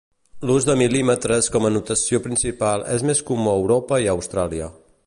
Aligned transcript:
L'ús 0.49 0.63
de 0.69 0.75
mil·límetres 0.81 1.49
com 1.57 1.67
a 1.69 1.71
notació 1.75 2.21
principal 2.25 2.87
és 2.97 3.07
més 3.11 3.23
comú 3.31 3.53
a 3.55 3.57
Europa 3.63 4.03
i 4.07 4.13
Austràlia. 4.17 4.73